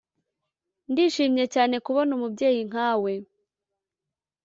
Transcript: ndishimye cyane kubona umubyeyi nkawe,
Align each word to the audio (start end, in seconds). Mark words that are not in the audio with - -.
ndishimye 0.91 1.45
cyane 1.55 1.75
kubona 1.85 2.11
umubyeyi 2.17 2.61
nkawe, 2.69 3.13